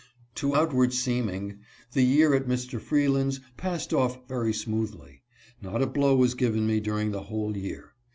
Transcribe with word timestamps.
To 0.33 0.55
outward 0.55 0.93
seeming 0.93 1.59
the 1.91 2.01
year 2.01 2.33
at 2.33 2.47
Mr. 2.47 2.81
Freeland's 2.81 3.39
passed 3.55 3.93
off 3.93 4.27
very 4.27 4.51
smoothly. 4.51 5.21
Not 5.61 5.83
a 5.83 5.85
blow 5.85 6.15
was 6.15 6.33
given 6.33 6.65
me 6.65 6.79
during 6.79 7.11
the 7.11 7.25
whole 7.25 7.55
year. 7.55 7.93